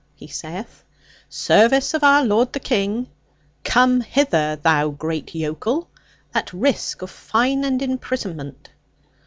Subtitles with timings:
[0.15, 0.83] he saith;
[1.29, 3.07] 'service of our lord the King!
[3.63, 5.91] Come hither, thou great yokel,
[6.33, 8.69] at risk of fine and imprisonment.'